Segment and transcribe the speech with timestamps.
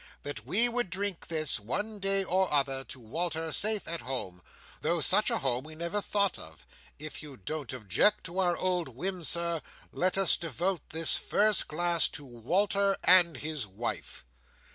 [0.23, 4.41] "—that we would drink this, one day or other, to Walter safe at home:
[4.81, 6.65] though such a home we never thought of.
[6.97, 9.61] If you don't object to our old whim, Sir,
[9.91, 14.25] let us devote this first glass to Walter and his wife."